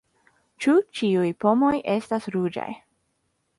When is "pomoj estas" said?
1.45-2.27